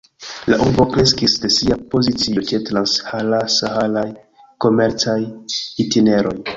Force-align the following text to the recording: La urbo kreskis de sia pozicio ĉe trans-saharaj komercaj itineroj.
La 0.51 0.57
urbo 0.67 0.85
kreskis 0.95 1.35
de 1.43 1.51
sia 1.57 1.77
pozicio 1.91 2.45
ĉe 2.53 2.61
trans-saharaj 2.71 4.07
komercaj 4.67 5.21
itineroj. 5.87 6.39